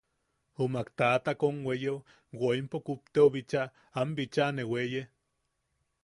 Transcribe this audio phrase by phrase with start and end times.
[0.59, 1.31] Jummak taʼata
[1.67, 1.95] weyeo
[2.39, 3.61] woimpo kupteo bicha
[3.99, 5.01] am bicha ne weye.